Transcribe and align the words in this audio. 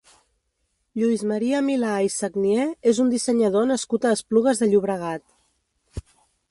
Lluís 1.01 1.23
Maria 1.31 1.59
Milà 1.67 1.91
i 2.07 2.11
Sagnier 2.15 2.65
és 2.93 3.03
un 3.05 3.13
dissenyador 3.17 3.69
nascut 3.75 4.07
a 4.11 4.17
Esplugues 4.19 4.65
de 4.65 4.71
Llobregat. 4.71 5.29